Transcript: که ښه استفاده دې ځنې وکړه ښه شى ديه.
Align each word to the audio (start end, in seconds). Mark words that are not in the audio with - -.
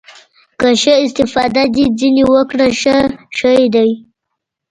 که 0.59 0.67
ښه 0.81 0.93
استفاده 1.05 1.63
دې 1.75 1.85
ځنې 1.99 2.23
وکړه 2.33 2.67
ښه 2.81 2.97
شى 3.37 3.57
ديه. 3.75 3.93